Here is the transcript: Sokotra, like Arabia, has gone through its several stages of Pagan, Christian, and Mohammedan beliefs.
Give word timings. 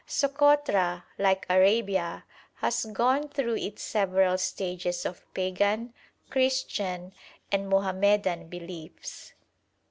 Sokotra, 0.07 1.03
like 1.19 1.45
Arabia, 1.47 2.23
has 2.55 2.85
gone 2.85 3.29
through 3.29 3.57
its 3.57 3.83
several 3.83 4.35
stages 4.39 5.05
of 5.05 5.31
Pagan, 5.35 5.93
Christian, 6.31 7.13
and 7.51 7.69
Mohammedan 7.69 8.47
beliefs. 8.47 9.33